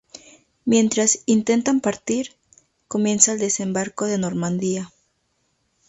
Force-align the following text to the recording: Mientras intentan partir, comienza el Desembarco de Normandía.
Mientras 0.65 1.19
intentan 1.27 1.79
partir, 1.79 2.33
comienza 2.87 3.33
el 3.33 3.37
Desembarco 3.39 4.05
de 4.07 4.17
Normandía. 4.17 4.91